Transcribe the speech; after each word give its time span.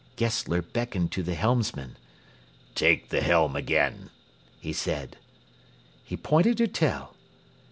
Gessler 0.15 0.63
beckoned 0.63 1.11
to 1.11 1.21
the 1.21 1.35
helmsman. 1.35 1.95
"Take 2.73 3.09
the 3.09 3.21
helm 3.21 3.55
again," 3.55 4.09
he 4.59 4.73
said. 4.73 5.15
He 6.03 6.17
pointed 6.17 6.57
to 6.57 6.67
Tell. 6.67 7.13